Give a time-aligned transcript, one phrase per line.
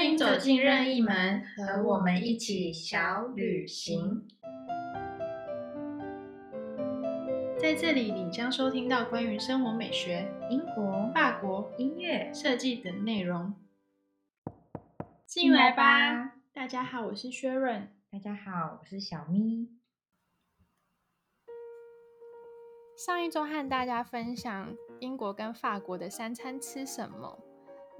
[0.00, 4.26] 欢迎走进任意门，和我们一起小旅行。
[7.58, 13.54] 在这里，你将收听到关于生活美学、英国法国音乐设计等内容。
[15.26, 16.32] 进来吧！
[16.54, 17.86] 大家好，我是薛润。
[18.10, 19.68] 大家好，我是小咪。
[22.96, 27.38] 上一周和大家分享英国跟法国的三餐吃什么。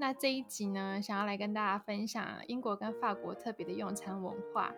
[0.00, 4.74] 那这一集呢，想要来跟大家分享英国跟法国特别的用餐文化，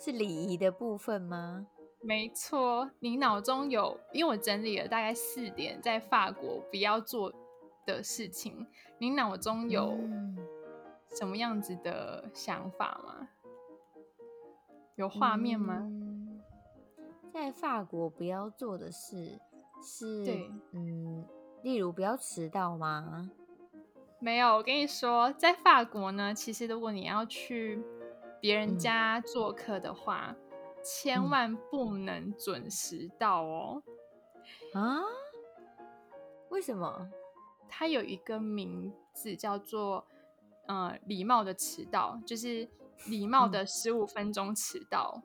[0.00, 1.64] 是礼仪的部分吗？
[2.00, 7.32] 没错，你脑中有，因为我整理了大概四点在法国不要做
[7.86, 8.66] 的事情，
[8.98, 9.96] 你脑中有
[11.16, 13.28] 什么样子的想法吗？
[14.96, 15.88] 有画面吗？
[17.32, 19.38] 在法国不要做的事
[19.80, 21.24] 是，对，嗯，
[21.62, 23.30] 例如不要迟到吗？
[24.24, 27.78] 没有，我跟你说，在法国呢，其实如果你要去
[28.40, 30.34] 别人家做客的话。
[30.86, 33.82] 千万不能准时到哦！
[34.74, 35.00] 啊？
[36.50, 37.10] 为什么？
[37.70, 40.06] 它有一个名字叫做
[40.68, 42.68] “呃礼貌的迟到”，就是
[43.06, 45.22] 礼貌的十五分钟迟到。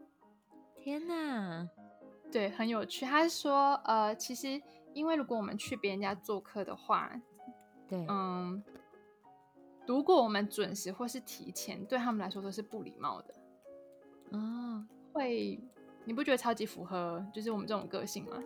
[0.77, 1.67] 天哪！
[2.31, 3.05] 对，很有趣。
[3.05, 4.61] 他说，呃，其实
[4.93, 7.11] 因为如果我们去别人家做客的话，
[7.85, 8.63] 对，嗯，
[9.89, 13.33] 如果我们准时或是提前，对他们来说都是不礼貌的。
[14.33, 14.87] 嗯。
[15.11, 15.59] 会，
[16.05, 18.37] 你不觉得超级符合就是我们这种个性吗？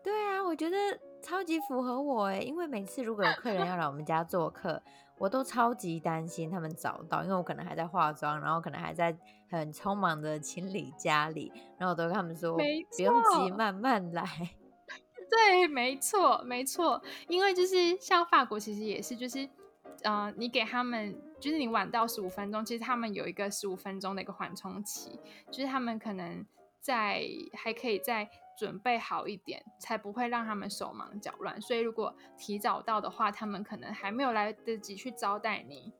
[0.00, 0.76] 对啊，我觉得
[1.20, 4.80] 超级符合我哎，因为每次如果有客人要来我们家做客，
[5.18, 9.18] 我都超级担心他们找到，因为我可能还在化妆，然后可能还在
[9.50, 14.24] 很匆忙的清理家里，然后我都跟他们说，不用急，慢慢来。
[15.28, 19.46] 对，没错，没错，因为就是像法国，其实也是，就是，
[20.02, 21.20] 嗯，你给他们。
[21.40, 25.20] 就是你晚到十五分钟，其实他们有一个十五分钟的一个缓冲期，
[25.52, 26.44] 就是他们可能
[26.80, 31.60] 在还可以再准备好一点，才不会让他们手忙脚乱。
[31.60, 35.92] 所以如果提早到的话，他们可能还没有来得及去招待你，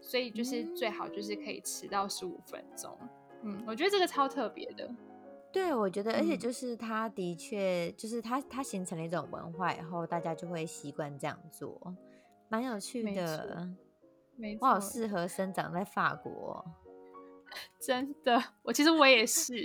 [0.00, 2.96] 所以就是最好就是可以迟到十五分钟。
[3.42, 4.88] 嗯，我觉得这个超特别的。
[5.52, 11.80] 对，我觉得，而且就是他的确就是他他形成了一种文化以后，大家就会习惯这样做，
[12.48, 13.68] 蛮有趣的。
[14.36, 16.64] 没我好适合生长在法国，
[17.80, 18.42] 真的。
[18.64, 19.56] 我其实我也是，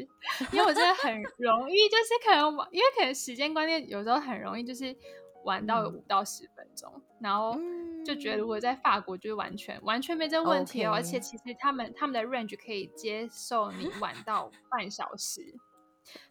[0.51, 4.95] 因为我真的很 容易，就是可能因为可能时间观念有时候很容易就是
[5.43, 7.57] 玩到五到十分钟，然后
[8.05, 10.91] 就觉得如果在法国就是完全完全没这问题哦。
[10.93, 15.55] 而且其实他们他们的 range 可以接受你晚到半小时，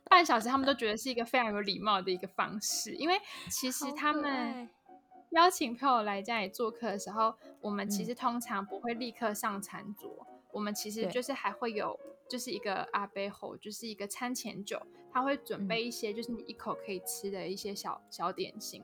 [0.04, 3.20] 半小时他们都觉得是一个非常有礼貌的一个方式，因为
[3.50, 4.70] 其实他们。
[5.30, 14.80] 邀请朋友来家里做客的时候，我们其实通常不会立刻上餐桌，我们其实就是还会有就是一个阿杯后，就是一个餐前酒，
[15.12, 18.82] 他会准备一些就是你一口可以吃的一些小小点心。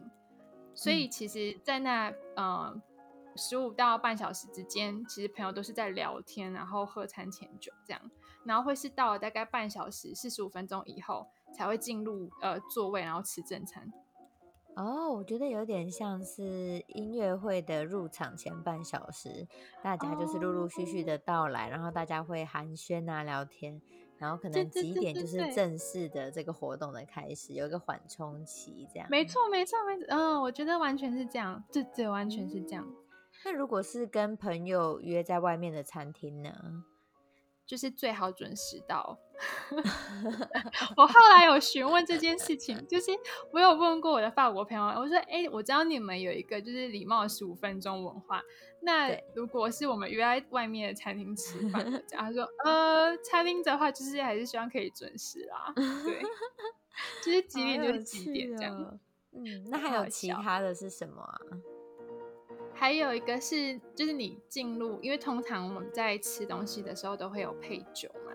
[0.74, 2.82] 所以其实，在那呃
[3.36, 8.10] 十五到半小时之间，其实朋友都是在聊天，然后喝餐前酒这样，
[8.44, 13.90] 然后会是到了大概半小时四十五分钟以后，才会进入呃座位，然后吃正餐。
[14.76, 19.46] 哦，我觉得有点像是音乐会的入场前半小时，
[19.82, 23.80] 大家就是陆陆续续的到来，然后大家会寒暄啊、聊天，
[24.18, 29.08] 然后可能几点就是正式的这个活动的开始，有一个缓冲期，这样。
[29.08, 30.06] 没错，没错，没错。
[30.08, 32.84] 嗯，我觉得完全是这样，对对，完全是这样。
[33.44, 36.52] 那如果是跟朋友约在外面的餐厅呢？
[37.66, 39.18] 就是最好准时到。
[40.96, 43.10] 我后来有询问这件事情，就是
[43.52, 48.40] 我有问过我的法国朋友，我说：“哎，我知道你们有一个就是礼貌十五分钟文化，
[48.82, 56.22] 那如果是我们约在外面的餐厅吃饭， 他说：呃，餐厅的话就是还是希望可以准时啦，对，
[57.24, 59.00] 就是几点就是几点这样。
[59.32, 61.40] 嗯，那还有其他的是什么啊？”
[62.74, 68.32] 还有一个是，就是你进入，因为通常我们在吃东西的时候都会有配酒嘛。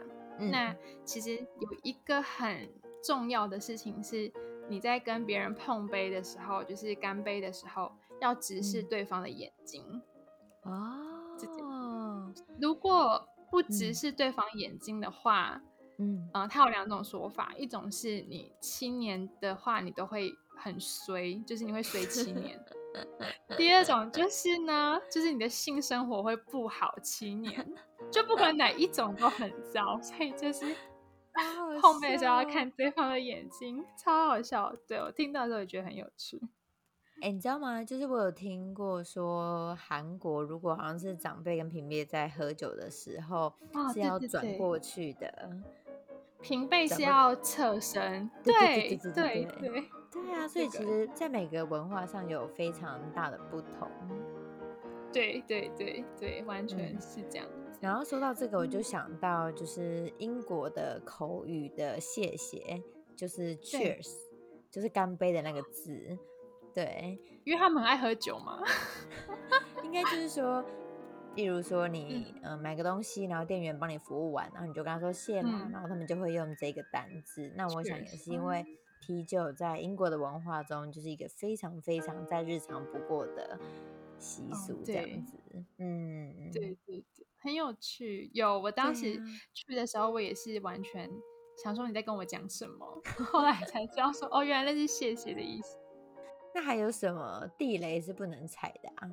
[0.51, 2.69] 那其实有一个很
[3.03, 4.31] 重要的事情是，
[4.69, 7.91] 你在跟别人碰杯的时候，就是干杯的时候，
[8.21, 10.01] 要直视对方的眼睛。
[10.63, 15.62] 哦，如果不直视对方眼睛的话，
[15.97, 22.57] 嗯，啊，它有两种说法，一种是你七年的话，你都会很衰，就是你会衰七年。
[23.57, 27.74] 第二种就是呢，就是你的性生活会不好七年，
[28.12, 30.65] 就不管哪一种都很糟，所以就是
[31.81, 34.74] 后面的时候要看对方的眼睛，超好笑。
[34.88, 36.41] 对我听到的时候也觉得很有趣。
[37.21, 37.83] 哎，你知道吗？
[37.83, 43.53] 就是我有听过说，韩国如果好像是长辈跟平辈在喝酒的时候
[43.94, 45.50] 是要转过去的，
[46.41, 48.30] 平辈是要侧身。
[48.44, 50.47] 对对对对啊！
[50.47, 53.89] 所以其实，在每个文化上有非常大的不同。
[55.12, 57.47] 对对对对，完全是这样。
[57.80, 62.81] 然后说到这个，我就想到就是英国的口语的谢谢，
[63.15, 64.12] 就是 cheers，
[64.69, 66.18] 就是干杯的那个字。
[66.74, 68.62] 对，因为他们很爱喝酒嘛。
[69.83, 70.63] 应该就是说，
[71.39, 77.50] 例如说你嗯买个东西，然后店员帮你服务完，然后你就跟他说谢啦，然后他们就会用这个单字。
[77.56, 78.65] 那我想也是因为
[79.00, 83.57] 啤酒在英国的文化中就是一个非常非常再日常不过的
[84.18, 85.38] 习俗，这样子。
[85.77, 87.25] 嗯，对对对。
[87.38, 89.18] 很有趣，有我当时
[89.53, 91.09] 去的时候，我也是完全
[91.63, 93.01] 想说你在跟我讲什么，
[93.31, 95.77] 后来才知道说哦，原来那是谢谢的意思。
[96.53, 99.09] 那还有什么地雷是不能踩的啊？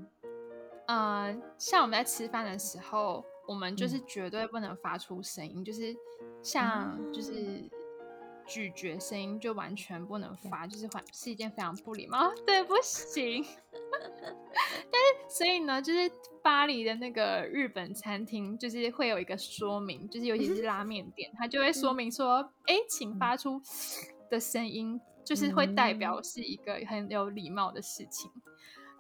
[0.87, 5.94] 嗯，像我们在吃饭的时候，我们就是绝对不能发出声音，就是
[6.43, 7.69] 像就是。
[8.49, 13.44] 咀嚼声音就完全不能发，就是很是一件非常不礼貌， 对，不行。
[13.73, 16.09] 但是所以呢，就是
[16.44, 22.37] 巴黎的那个日本餐厅，就是会有一个说明，就是尤其是拉面店，它就会说明说，
[22.67, 23.61] 哎，请发出
[24.31, 28.31] 的声音，就是会代表是一个很有礼貌的事情。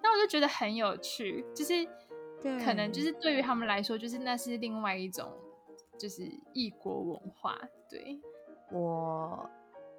[0.06, 1.84] 那我就觉得很有趣，就是
[2.64, 5.32] 可能就是对于他们来说，就是那是另外一种
[5.98, 6.22] 就是
[6.52, 7.58] 异国文化，
[7.90, 8.20] 对。
[8.70, 9.50] 我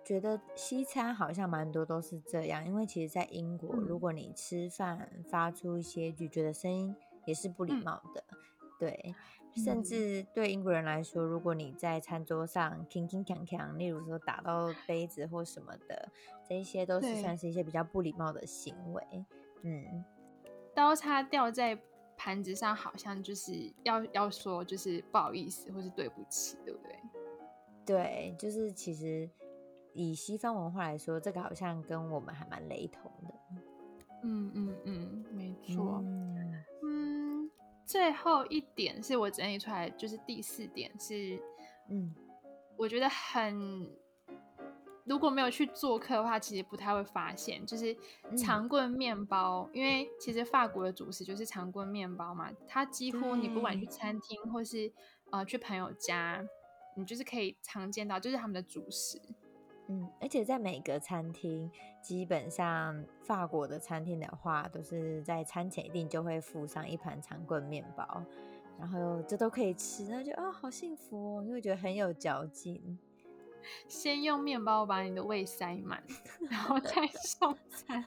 [0.06, 6.95] 觉得西餐好像蛮多都是这样，因为其实，在英国，如果你吃饭发出一些咀嚼的声音，
[7.25, 8.24] 也是不礼貌的。
[8.80, 9.13] 对，
[9.56, 16.09] 甚至对英国人来说，如果你在餐桌上铿铿锵锵，例如说打到杯子或什么的，
[16.48, 19.04] 这些都是算是一些比较不礼貌的行为。
[19.63, 20.04] 嗯，
[20.74, 21.77] 刀叉掉在
[22.15, 27.00] 盘子上，好像就是要要说就是不好意思或是对不起，对不对？
[27.86, 29.30] 对，就是其实
[29.94, 33.33] 以西方文化来说，这个好像跟我们还蛮雷同的。
[34.24, 36.04] 嗯嗯嗯，没错。
[36.83, 37.50] 嗯，
[37.86, 41.39] 最后一点是我整理出来，就是第四点是，
[41.89, 42.13] 嗯，
[42.75, 43.88] 我觉得很，
[45.07, 47.95] 如果没有去做客的话，其实不太会发现，就是
[48.38, 54.92] 长棍面包，因为其实法国的主食就是长棍面包嘛，它几乎你不管去餐厅或是
[55.31, 56.45] 呃去朋友家。
[57.00, 59.21] 你就是可以常见到，就是他们的主食，
[59.86, 61.69] 嗯，而且在每个餐厅，
[62.01, 68.24] 基本上法国的餐厅的话，都是在餐前一定就会附上一盘长棍面包，
[68.80, 72.98] 然后这都可以吃，那就啊好幸福哦，因为觉得很有嚼劲。
[73.88, 76.04] 先用面包把你的胃塞满，
[76.50, 78.06] 然后再送餐。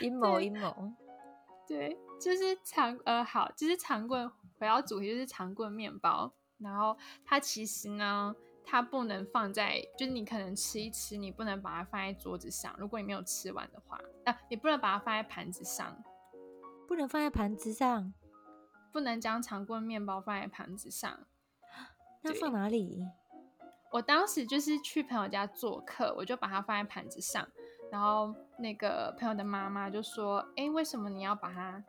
[0.00, 0.92] 阴 谋阴谋，
[1.66, 6.32] 对，就是长呃好，就是长棍，回到主题就是长棍面包。
[6.58, 8.34] 然后它其实呢，
[8.64, 12.74] 它不能放在，就是你可能吃一吃，你不能把它放在桌子上。
[12.78, 16.02] 如果你没有吃完的话，啊，你不能把它放在盘子上，
[16.88, 18.12] 不能放在盘子上，
[18.90, 21.26] 不能将长棍面包放在盘子上。
[22.22, 23.06] 那放哪里？
[23.90, 27.46] 我当时就是去朋友家做客，我就把它放在盘子上，
[27.90, 31.82] 然后那个朋友的妈妈就说：“哎，为什么你要把它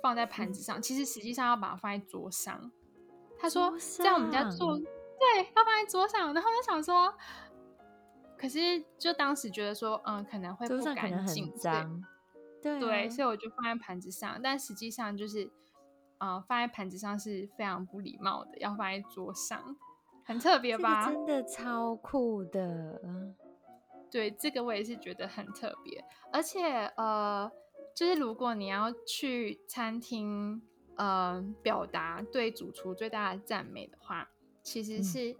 [0.00, 0.80] 放在盘子上？
[0.80, 2.70] 其实实际上要把它放在桌上。”
[3.38, 4.86] 他说在我们家做，对，
[5.56, 6.32] 要放在桌上。
[6.32, 7.12] 然后就想说，
[8.38, 12.04] 可是就当时觉得说，嗯，可能会不干净，脏，
[12.62, 14.40] 对对，所以我就放在盘子上。
[14.40, 15.50] 但实际上就是，
[16.18, 19.76] 嗯，放在盘子上是非常不礼貌的，要放在桌上，
[20.24, 21.10] 很特别吧？
[21.10, 23.00] 真的超酷的。
[24.10, 26.04] 对，这个我也是觉得很特别。
[26.32, 27.50] 而且呃，
[27.94, 30.62] 就是如果你要去餐厅。
[30.94, 34.28] 呃，表达对主厨最大的赞美的话，
[34.62, 35.34] 其实是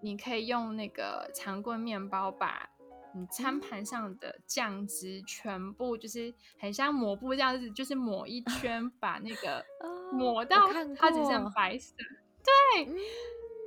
[0.00, 2.70] 你可以用那个长棍面包把
[3.14, 9.62] 你餐盘上的酱汁全部就是很像抹布这样子，就是抹一圈， 把那个
[10.10, 11.94] 抹到它只剩白色，
[12.42, 12.86] 对，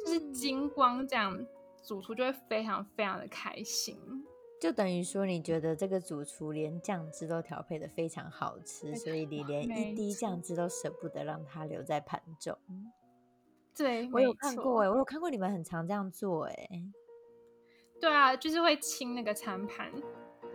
[0.07, 1.37] 就是金光这样，
[1.83, 3.99] 主厨就会非常非常的开心。
[4.61, 12.57] 就等于说，你觉得这个主厨连酱汁都调配的非常好吃，所以你连一滴酱汁都舍不得让它留在盘中。
[13.75, 16.69] 对，我有看过哎，我有看过你们很常这样做哎。
[17.99, 19.91] 对啊，就是会清那个餐盘，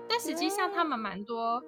[0.08, 1.62] 但实际上他们蛮多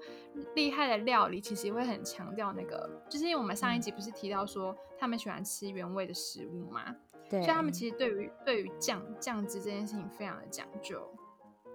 [0.55, 6.97] 厉害的料理，其实会很强调那个，就是因为我们上一集不是提到说他们喜欢吃原味的食物嘛，
[7.29, 11.09] 对，所以他们其实对于对于酱酱汁这件事情非常的讲究。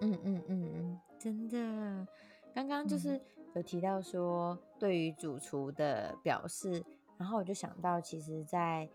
[0.02, 2.08] 嗯嗯嗯嗯，真的，
[2.54, 3.20] 刚刚就是
[3.54, 6.84] 有提到说对于主厨的表示，
[7.18, 8.90] 然后我就想到，其实，在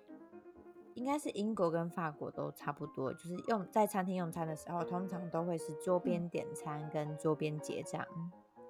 [0.95, 8.07] 应该是英国跟法国都差不多，就是用在餐厅用餐的时候，通常都会是桌边点餐跟桌边结账，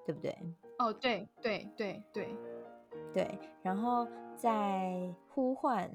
[0.05, 0.37] 对不对？
[0.79, 2.35] 哦，对对对对
[3.13, 3.39] 对。
[3.61, 5.89] 然后在呼唤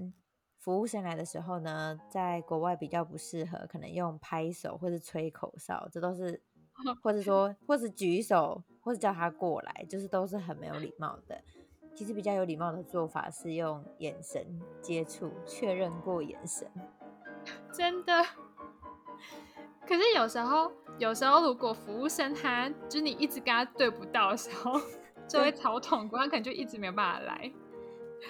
[0.60, 6.40] 服务生来的时候呢，在国外比较不适合，可能用拍手或是吹口哨，这都是，
[7.02, 11.42] 或者说或者举手或者叫他过来，就是都是很没有礼貌的。
[11.94, 14.46] 其实比较有礼貌的做法是用眼神
[14.82, 16.70] 接触，确认过眼神。
[17.72, 18.22] 真的。
[19.86, 24.78] 可是有时候，有时候如果服务生他就是你一直跟他对不到的时候，
[25.26, 27.50] 就会超痛苦，他可能就一直没有办法来。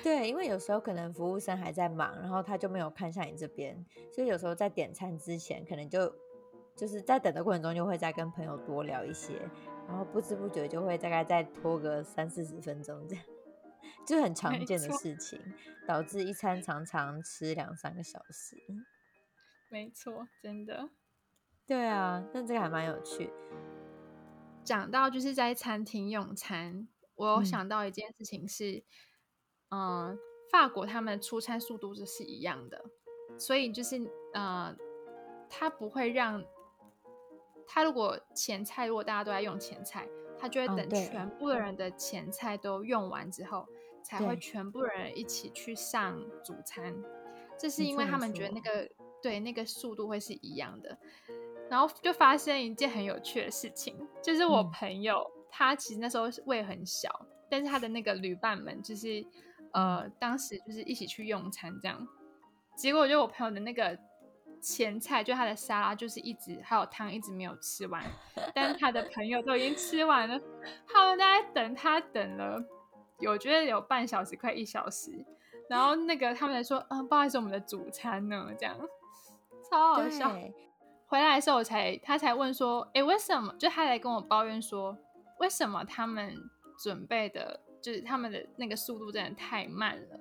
[0.02, 6.12] 对，因为有时候可能服务生还在忙，然后他就没有看向你这边，所以有时候在点餐之前，可能就
[6.76, 9.34] 就是在等的过程中，就会再跟朋友多聊一些，
[9.86, 13.24] 然后不知不觉就会大概再拖个三四十分钟这样。
[14.06, 15.38] 就很常见的事情，
[15.86, 18.56] 导致一餐常常吃两三个小时。
[19.68, 20.88] 没错，真的。
[21.66, 23.30] 对啊，但这个还蛮有趣。
[24.64, 28.82] 讲到就是在餐厅用餐，我有想到一件事情是，嗯，
[30.50, 32.84] 法国他们出餐速度就是一样的，
[33.38, 34.00] 所以就是
[34.34, 34.76] 呃，
[35.48, 36.44] 他不会让，
[37.66, 40.08] 他如果前菜如果大家都在用前菜，
[40.38, 43.66] 他就会等全部的人的前菜都用完之后。
[44.02, 46.96] 才会全部人一起去上主餐，
[47.58, 48.90] 这是因为他们觉得那个
[49.22, 50.98] 对那个速度会是一样的。
[51.68, 57.10] 然后就发生一件很有趣的事情，就是我朋友他其实那时候胃很小，
[57.50, 59.22] 但是他的那个旅伴们就是
[59.72, 62.06] 呃当时就是一起去用餐这样，
[62.76, 63.98] 结果就我朋友的那个
[64.60, 68.04] 前菜就他的沙拉就是一直还有汤一直没有吃完，
[68.54, 70.40] 但他的朋友都已经吃完了，
[70.86, 72.62] 他们在等他等了。
[73.18, 75.12] 有觉得有半小时快一小时，
[75.68, 78.48] 然后那个他们来说，嗯，不好意思，我们的主餐呢？
[78.58, 78.74] 这样
[79.70, 80.34] 超好笑。
[81.06, 83.54] 回来的时候我才他才问说，哎，为什么？
[83.58, 84.96] 就他来跟我抱怨说，
[85.38, 86.34] 为什么他们
[86.82, 90.20] 准备的，就是他们的那个速度真的太慢了。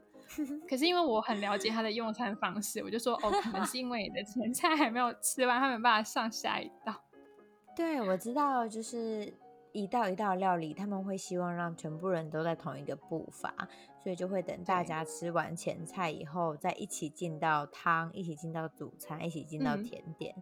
[0.67, 6.93] 可是因为我很了解他的用餐方式，我就说，哦，可能是因为你的前菜还没有吃完，他没办法上下一道。
[7.75, 9.33] 对，我知道，就是。
[9.71, 13.53] 一道一道料理，他们会希望让全部人都在同一个步伐，
[14.01, 20.33] 所以就会等大家吃完前菜以后，再一起进到汤，一起进到主餐，一起进到甜点。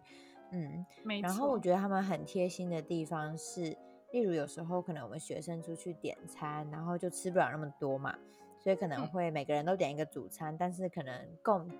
[0.50, 1.28] 嗯，没错。
[1.28, 3.76] 然后我觉得他们很贴心的地方是，
[4.12, 8.16] 例如有时候可能我们学生出去点餐，然后就吃不了那么多嘛，
[8.58, 11.70] 所以可能会每个人都点一个主餐，但是可能共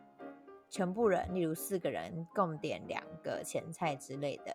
[0.69, 4.55] 全部人，例如四个人共点两个前菜之类的。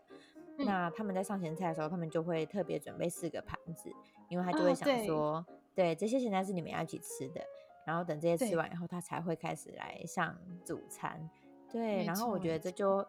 [0.56, 3.92] 那他们在上前菜的时候，他们就会特别准备四个盘子，
[4.30, 7.42] 因为他就会想说，对这些前菜是你们要一起吃的，
[7.88, 11.28] 然后等这些吃完以后，他才会开始来上主餐。
[11.72, 13.04] 对，然后我觉得这就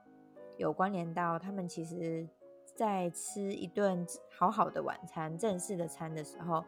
[0.56, 2.26] 有关联到他们其实，
[2.74, 6.64] 在吃一顿好好的晚餐、正式的餐的时候，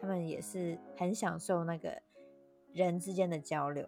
[0.00, 2.02] 他们也是很享受那个
[2.72, 3.84] 人之间的交流，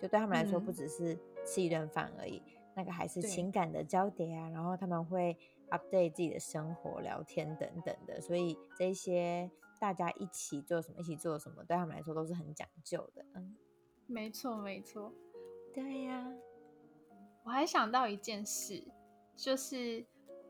[0.00, 2.42] 就对他们来说，不只是吃一顿饭而已，
[2.74, 5.36] 那个还是情感的交叠啊，然后他们会。
[5.70, 13.22] update 自己的生活、聊天等等的，所以这些大家一起做什么、一起做什么，对他们来说都是很讲究的。
[13.34, 13.54] 嗯，
[14.06, 15.12] 没错，没错。
[15.74, 16.26] 对呀，
[17.44, 18.82] 我还想到一件事，
[19.36, 20.06] 就是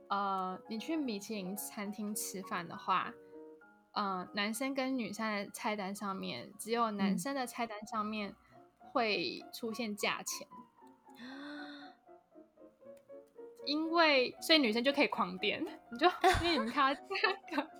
[0.08, 3.12] 呃，你去米其林餐厅吃饭的话，
[3.92, 8.34] 呃，男生跟女生的菜单上面，只有男生的菜单上面
[8.78, 10.46] 会出现价钱。
[13.66, 15.62] 因为所以女生就可以狂点，
[15.92, 16.06] 你就
[16.42, 17.70] 因为你们看到这个，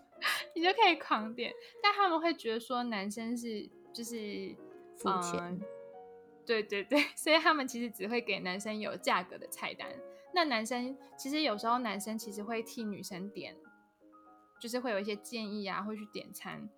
[0.55, 1.51] 你就可以狂点。
[1.83, 4.55] 但他们会觉得说男生是就是
[4.99, 5.59] 付钱，
[6.45, 9.89] 对对对，所以他们其实只会给男生有价格的菜单。
[10.39, 13.57] 那男生其实有时候男生其实会替女生点，
[14.61, 16.69] 就是会有一些建议啊，会去点餐。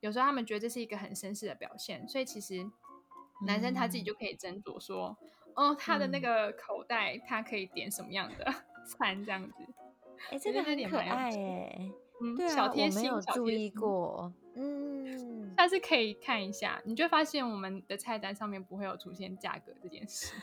[0.00, 2.70] 有时候他们觉得这是一个很绅士的表现，所以其实
[3.46, 5.16] 男生他自己就可以斟酌说。
[5.54, 8.44] 哦，他的那个口袋，他可以点什么样的
[8.86, 9.66] 餐这样子？
[10.30, 11.90] 哎，这个很可爱哎，
[12.22, 20.34] 嗯，对啊，我没有注意过，嗯，但是可以看一下，你就发现我们的菜单上面不会有出现价格这件事。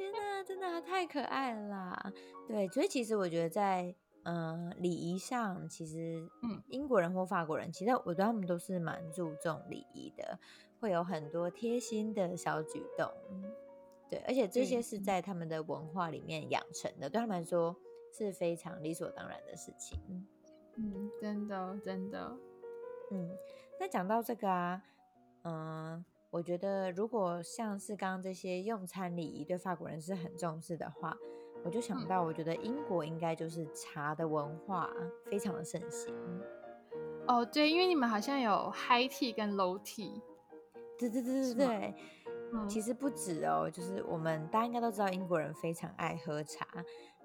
[0.00, 2.12] 天哪，真的太可爱了啦！
[2.48, 10.38] 对，所以其实我觉得在呃礼仪上，其实嗯，英国人或法国人，其实我觉得他们都是蛮注重礼仪的，
[10.80, 13.12] 会有很多贴心的小举动。
[14.08, 17.76] 对，而且这些是在他们的文化里面养成的，对他们来说
[18.10, 19.98] 是非常理所当然的事情。
[20.76, 22.34] 嗯，真的，真的。
[23.10, 23.36] 嗯，
[23.78, 24.82] 那讲到这个啊，
[25.42, 31.16] 嗯，我觉得如果像是刚刚这些用餐礼仪对法国人是很重视的话，
[31.64, 34.88] 我就想到，我觉得英国应该就是茶的文化
[35.28, 36.14] 非常的盛行。
[37.26, 40.20] 哦，对，因为你们好像有 high tea 跟 low tea。
[40.96, 41.94] 对对对对对，
[42.68, 46.66] 其实不止哦，就是我们大家应该都知道，英国人非常爱喝茶。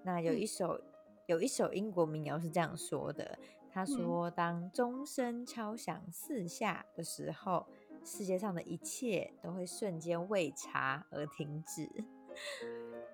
[0.03, 0.79] 那有一首
[1.27, 3.37] 有一首英国民谣是这样说的，
[3.71, 7.67] 他说：“当钟声敲响四下的时候，
[8.05, 11.83] 世界上的一切都会瞬间为茶而停止。”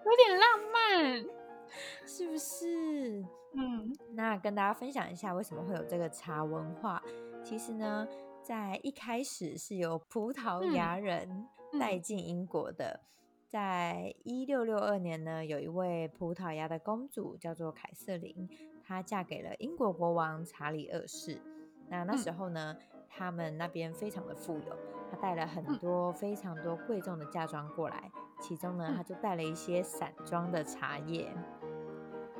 [0.06, 1.26] 有点浪漫，
[2.06, 3.26] 是不是？
[3.54, 7.02] 嗯，那跟大家分享一下为什么会有这个茶文化。
[7.44, 8.08] 其实呢。
[8.44, 11.48] 在一开始是由葡萄牙人
[11.80, 13.00] 带进英国的，
[13.48, 18.50] 在一六六二年呢，有一位葡萄牙的公主叫做凯瑟琳，
[18.84, 21.40] 她嫁给了英国国王查理二世。
[21.88, 22.76] 那那时候呢，
[23.12, 24.76] 他们那边非常的富有，
[25.12, 31.32] 他带了很多非常多贵重的嫁妆过来，其中呢，他就带了一些散装的茶叶。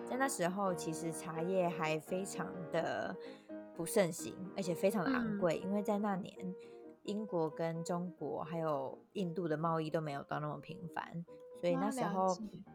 [0.04, 3.16] 在那时候，其实茶叶还非常的。
[3.74, 6.36] 不盛行，而且非常的昂贵，因为在那年，
[7.04, 11.26] 英国跟中国还有印度的贸易都没有到那么频繁，
[11.60, 12.28] 所以那时候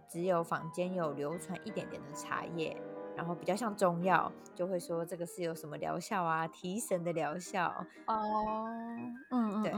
[0.09, 2.76] 只有坊间有流传一点点的茶叶，
[3.16, 7.73] 然后比较像中药，就会说这个是有什么疗效啊，提神的疗效
[8.06, 8.66] 哦，
[9.30, 9.73] 嗯，对。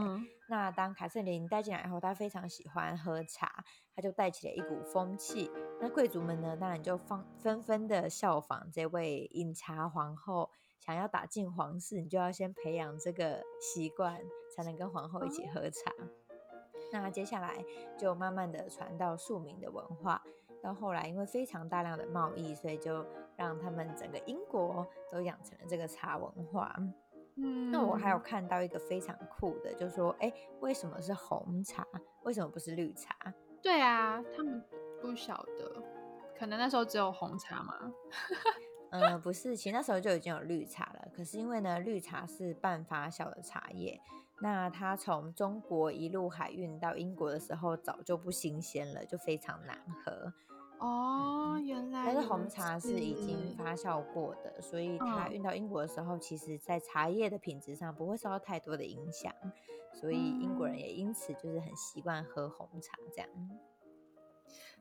[0.49, 3.63] 那当凯瑟琳带进来以后，她非常喜欢喝茶，
[3.95, 5.49] 她就带起了一股风气。
[5.79, 10.51] 那贵族们呢，当然就放纷纷的效仿这位饮茶皇后。
[10.79, 14.17] 想要打进皇室，你就要先培养这个习惯，
[14.55, 15.93] 才能跟皇后一起喝茶。
[16.91, 17.63] 那接下来
[17.97, 20.23] 就慢慢的传到庶民的文化，
[20.63, 23.05] 到后来因为非常大量的贸易，所以就
[23.39, 26.75] 让他们整个英国都养成了这个茶文化。
[27.37, 31.87] 嗯，那我还有看到一个非常酷的，就是说，哎，为什么是红茶？
[32.23, 33.15] 为什么不是绿茶？
[33.61, 34.61] 对啊，他们
[35.01, 35.81] 不晓得，
[36.37, 37.93] 可能那时候只有红茶嘛。
[38.91, 41.07] 嗯，不是，其实那时候就已经有绿茶了。
[41.15, 43.97] 可是因为呢，绿茶是半发酵的茶叶，
[44.41, 50.33] 那它从中国一路海运到英国的时候，早就不新鲜了，就非常难喝。
[50.79, 52.05] 哦，原来。
[52.05, 59.33] 但是红茶是已经发酵过的，所以它运到英国的时候，其实在茶叶的品质上不会受到太多的影响，
[59.93, 63.29] 所以英国人也因此就是很习惯喝红茶这样。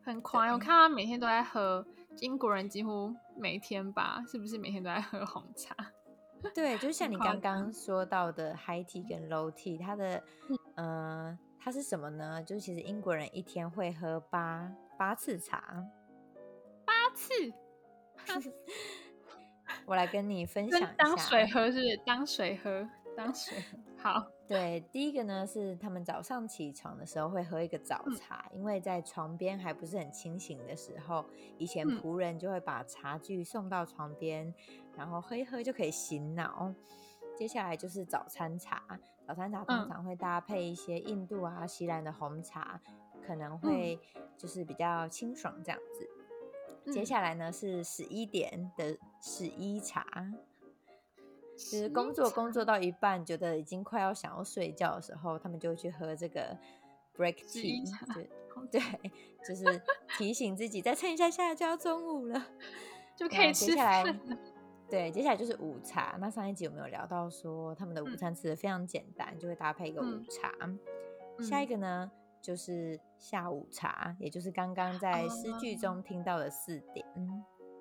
[0.03, 1.87] 很狂，我看他每天都在喝。
[2.21, 5.77] 英国人几乎每天吧，是不是每天都在喝红茶？
[6.53, 10.21] 对，就像你刚刚说到的 high tea 跟 low tea，它的
[10.75, 12.43] 呃，它是什么呢？
[12.43, 15.87] 就是其实英国人一天会喝八八次茶，
[16.85, 17.33] 八次。
[19.87, 23.57] 我来跟你分享一下，当水喝是当水喝，当水
[23.97, 24.27] 好。
[24.47, 31.25] 对，第一个呢是他们早上起床的时候会喝一个早茶，因为在床边还不是很清醒的时候，
[31.59, 34.53] 以前仆人就会把茶具送到床边，
[34.97, 36.75] 然后喝一喝就可以醒脑。
[37.37, 38.83] 接下来就是早餐茶，
[39.27, 42.81] 早餐茶通常会搭配一些印度啊、西兰的红茶，
[43.29, 44.01] 可能会
[44.39, 46.91] 就是比较清爽这样子。
[46.91, 50.07] 接下来呢是十一点的十一茶。
[51.55, 56.57] 其实工作工作到一半，觉得已经快要想要睡觉的时候，他们就会去喝这个
[57.17, 57.85] break tea，
[58.71, 58.81] 对，
[59.47, 59.83] 就是
[60.17, 62.47] 提醒自己再撑一下，下就要中午了，
[63.19, 64.05] 就可以吃下来。
[64.89, 66.17] 对，接下来就是午茶。
[66.19, 70.51] 那上一集有没有聊到说他们的午餐吃的非常简单，就会搭配一个午茶。
[71.43, 77.05] 下一个呢，就是下午茶，也就是刚刚在诗句中听到的四点。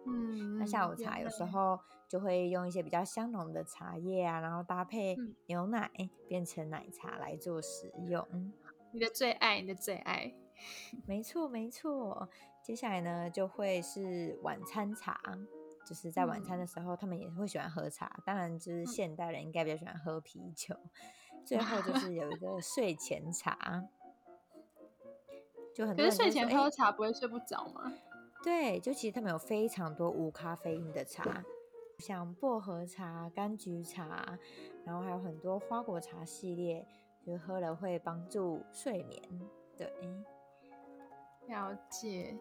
[0.05, 5.17] 嗯，那下午茶有时候就会用一些比较香浓的茶叶啊，然后搭配
[5.47, 5.91] 牛奶
[6.27, 8.25] 变成奶茶来做食用。
[8.93, 10.33] 你的最爱，你的最爱，
[11.05, 12.29] 没错没错。
[12.63, 15.19] 接下来呢，就会是晚餐茶，
[15.85, 18.19] 就是在晚餐的时候，他们也会喜欢喝茶。
[18.25, 20.75] 当然，就是现代人应该比较喜欢喝啤酒。
[21.45, 23.83] 最后就 是有一个睡前茶，
[25.77, 27.93] 就很多人睡前喝茶不会睡不着吗？
[28.43, 31.43] 对，就其实他们有非常多无咖啡因的茶，
[31.99, 34.39] 像薄荷茶、柑橘茶，
[34.83, 36.83] 然后还有很多花果茶系列，
[37.23, 39.21] 就喝了会帮助睡眠。
[39.77, 39.87] 对，
[41.47, 42.35] 了解。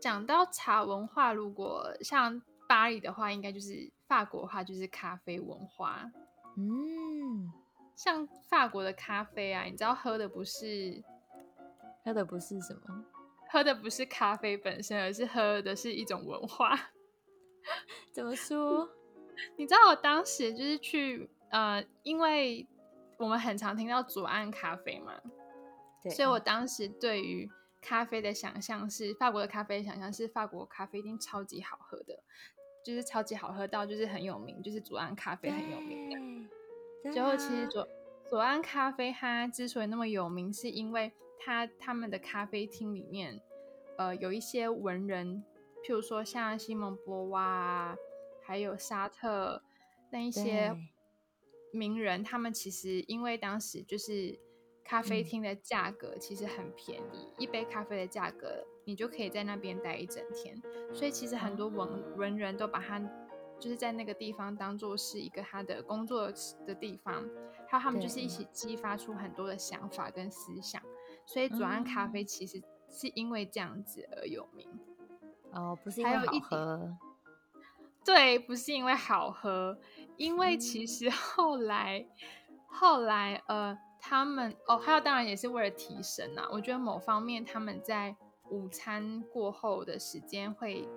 [0.00, 6.10] 讲到茶文化，如果像巴黎的话，应该就是法国话，就是咖啡文化。
[6.56, 7.52] 嗯，
[7.94, 11.00] 像法国的咖啡啊，你知道喝的不是
[12.04, 13.04] 喝的不是什么？
[13.50, 16.78] 喝的不是咖啡本身，而是喝的是一种文化。
[18.12, 18.88] 怎么说？
[19.56, 22.66] 你知道我当时就是去呃，因为
[23.18, 25.20] 我们很常听到左岸咖啡嘛，
[26.02, 32.22] 对，所以我当时对于咖啡的想象是法国的咖啡的想象是法国咖啡一定超级好喝的，
[32.84, 36.10] 就是超级好喝到就是很有名，就是左岸咖啡很有名
[37.04, 37.12] 的。
[37.12, 37.86] 最后其实左
[38.28, 41.12] 左岸咖啡它之所以那么有名，是因为
[41.44, 43.40] 它他们的咖啡厅里面，
[43.98, 45.42] 呃，有一些文人，
[45.82, 47.96] 譬如说像西蒙波娃，
[48.42, 49.62] 还有沙特
[50.10, 50.76] 那一些
[51.72, 54.38] 名人，他们其实因为当时就是
[54.84, 63.00] 咖啡厅的价格其实很便宜，一杯咖啡的价格你就可以在那边待一整天，所以其实很多文文人都把它
[63.58, 66.32] 就是在那个地方当做是一个他的工作
[66.66, 67.28] 的地方，
[67.68, 70.82] 还有他们就是一起激发出很多的想法跟思想，
[71.26, 74.68] 所以左岸咖啡其实是因为这样子而有名。
[75.52, 76.96] 哦，不是因为好喝，
[78.04, 79.78] 对，不是因为好喝，
[80.16, 82.06] 因为其实后来
[82.66, 86.48] 后来呃，他们哦，还有当然也是为了提神啊。
[86.50, 88.16] 我觉得某方面他们在
[88.50, 90.88] 午餐过后的时间会，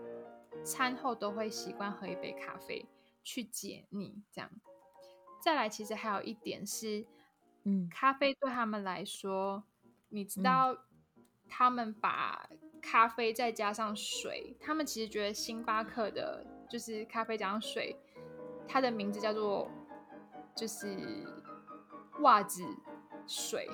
[0.63, 2.85] 餐后都会习惯喝一杯咖啡
[3.23, 4.49] 去解腻，这样。
[5.41, 7.05] 再来，其实还有一点是，
[7.65, 9.63] 嗯，咖啡对他们来说，
[10.15, 10.77] 你知道，
[11.49, 12.49] 他们把
[12.81, 17.95] 咖啡再加上水，他们其实觉得星巴克的就是咖啡加上水，
[18.65, 19.69] 它的名字叫做
[20.55, 20.87] 就是
[22.21, 22.63] 袜子
[23.27, 23.69] 水，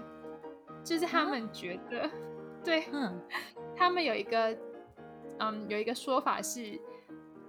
[0.83, 2.09] 就是他们觉得，
[2.63, 3.21] 对，嗯，
[3.75, 4.57] 他们有一个，
[5.37, 6.79] 嗯，有一个说法是，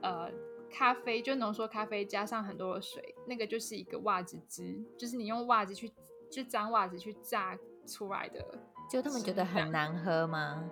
[0.03, 0.31] 呃，
[0.71, 5.91] 咖啡就浓缩咖啡加上很多的水，那个就是一个袜子汁，就是你用袜子去
[6.31, 8.59] 就脏袜子去榨出来的，
[8.93, 10.69] 就他们觉得很难喝吗？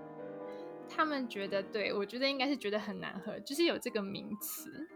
[0.91, 4.87] 他们觉得，对我觉得应该是觉得很难喝，就是有这个名词，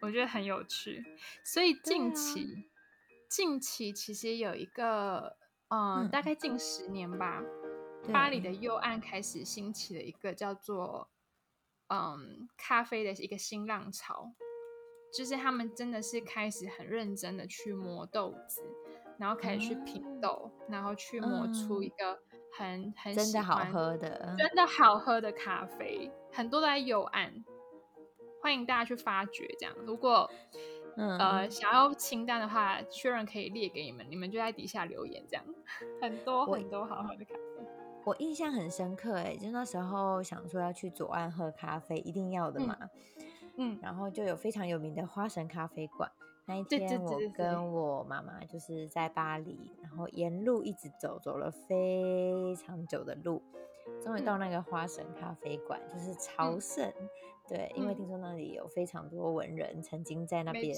[0.00, 1.04] 我觉得很有趣。
[1.44, 2.68] 所以近期，
[3.28, 5.36] 近期其实有一个，
[5.68, 7.40] 嗯，大概近十年吧，
[8.12, 11.08] 巴黎的右岸开始兴起了一个叫做，
[11.86, 14.32] 嗯，咖啡的一个新浪潮，
[15.16, 18.60] 就是他们真的是开始很认真的去磨豆子，
[19.20, 22.18] 然后开始去品豆，然后去磨出一个。
[22.56, 27.32] 很很真的好喝的，真的好喝的咖啡，很多都在右岸，
[28.42, 29.46] 欢迎大家去发掘。
[29.58, 30.30] 这样，如果
[30.96, 35.24] 呃想要清单的话，确认可以列给你们，你们就在底下留言。
[35.28, 35.44] 这样，
[36.00, 37.66] 很多很多好喝的咖啡，
[38.04, 39.16] 我印象很深刻。
[39.16, 42.76] 哎，就那时候想说要去左岸喝咖啡，一定要的嘛。
[43.56, 46.10] 嗯，然后就有非常有名的花神咖啡馆。
[46.44, 53.40] 那一天，我跟我妈妈就是在巴黎，然后沿路一直走，走了非常久的路，
[54.02, 56.92] 终于到那个花神咖啡馆，就是朝圣。
[57.48, 60.74] 对，因为听说那里有非常多文人曾经在那边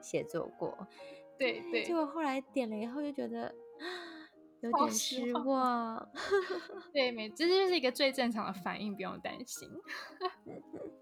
[0.00, 0.76] 写作过。
[1.38, 1.82] 对对。
[1.84, 3.54] 结果后来点了以后，就觉得
[4.60, 6.08] 有点失望。
[6.92, 9.68] 对，没，这就是一个最正常的反应，不用担心。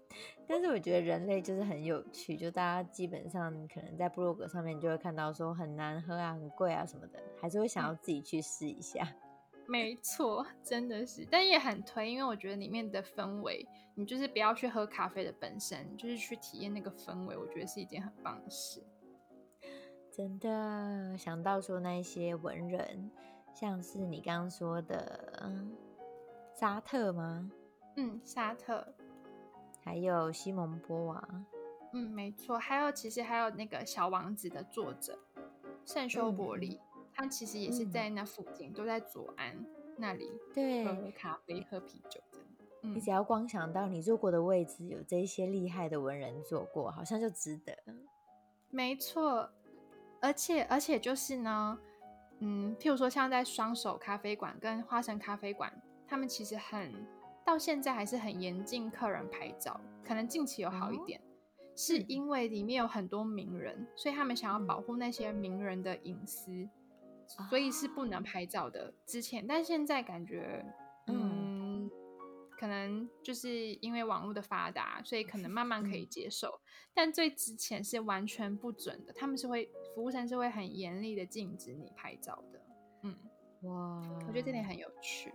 [0.51, 9.07] 但是我觉得人类就是很有趣，就大家基本上可能在部落格上面就会看到说很难喝啊、很贵啊什么的，还是会想要自己去试一下。
[9.69, 18.83] 没错，真的是，但也很推，因为我觉得里面的氛围，你就是不要去喝咖啡的本身，就是去体验那个氛围，我觉得是一件很棒的事。
[20.11, 23.11] 真的想到说那些文人，
[23.53, 25.53] 像是你刚刚说的
[26.55, 27.51] 沙特吗？
[27.97, 28.95] 嗯，沙特。
[29.89, 31.27] 还有西蒙波娃，
[31.93, 35.17] 嗯，没错，还有其实还有那个小王子的作者
[35.83, 36.79] 圣修伯里，
[37.11, 39.65] 他其实也是在那附近，都在左岸
[39.97, 42.93] 那里，对，喝咖啡、喝啤酒这样。
[42.93, 47.75] 你只要光想到你坐过的位置有这些厉害的文人坐过，好像就值得。
[48.69, 49.49] 没错，
[50.21, 51.79] 而且而且就是呢，
[52.41, 55.73] 嗯，譬如说像在双手咖啡馆跟花神咖啡馆，
[56.07, 56.93] 他们其实很。
[57.49, 61.19] 到现在还是很严禁客人拍照，可能近期有好一点，
[61.75, 66.69] 是因为里面有很多名人，所以他们想要保护那些名人的隐私，
[67.49, 68.93] 所以是不能拍照的。
[69.03, 70.63] 之前，但现在感觉，
[71.07, 71.89] 嗯，
[72.51, 73.49] 可能就是
[73.81, 76.61] 因为网络的发达，所以可能慢慢可以接受。
[76.93, 82.61] 但最之前是完全不准的，他们是会服务生是会很严厉的禁止你拍照的。
[83.01, 83.17] 嗯，
[83.63, 85.33] 哇，我觉得这点很有趣。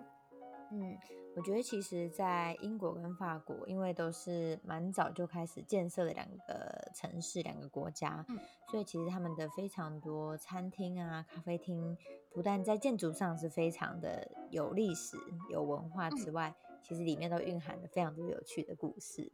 [0.72, 0.96] 嗯。
[1.36, 8.24] 我觉得其实，在英国跟法国，因为都是蛮早就开始建设的两个城市、两个国家，
[8.70, 11.98] 所以其实他们的非常多餐厅啊、咖啡厅，
[12.30, 15.16] 不但在建筑上是非常的有历史、
[15.50, 19.28] 有文化之外，其实里面都蕴含了非常多有趣的故事。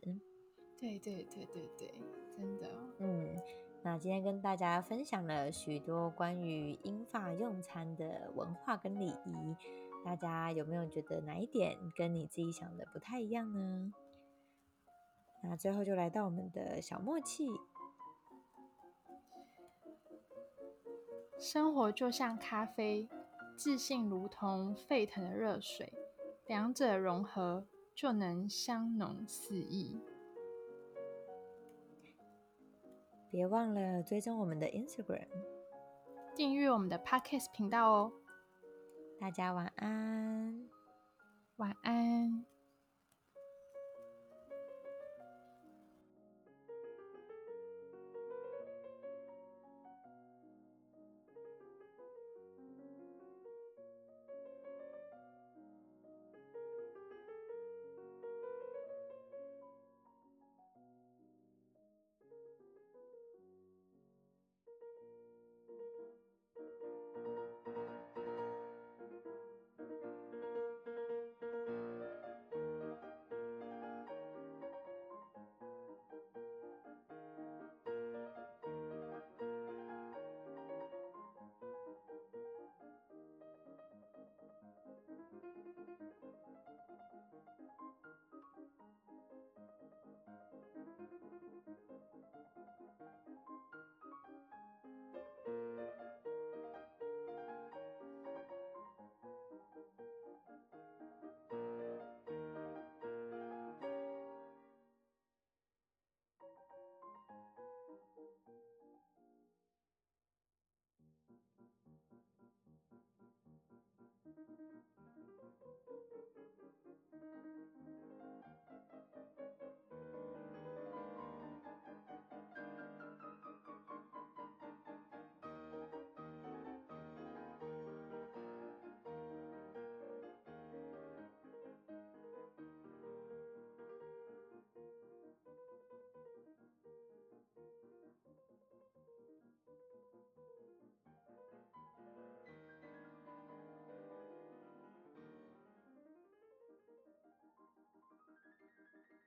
[0.79, 1.93] 对对对对对，
[2.35, 2.67] 真的。
[3.01, 3.29] 嗯，
[3.83, 9.55] 那今天跟大家分享了许多关于英法用餐的文化跟礼仪，
[10.05, 13.93] 大家有没有觉得哪一点跟你自己想的不太一样呢？
[15.43, 17.49] 那最后就来到我们的小默契。
[21.39, 23.09] 生活就像咖啡，
[23.57, 25.93] 自信如同沸腾的热水，
[26.47, 29.99] 两者融合就能香浓四溢。
[33.31, 35.29] 别忘了追踪我们的 Instagram，
[36.35, 38.13] 订阅我们的 Podcast 频道哦。
[39.21, 40.67] 大家晚安，
[41.57, 42.47] 晚安。